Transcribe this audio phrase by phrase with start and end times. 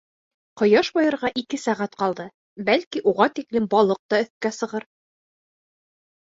[0.59, 2.25] Ҡояш байырға ике сәғәт ҡалды,
[2.71, 4.89] бәлки, уға тиклем балыҡ та өҫкә сығыр.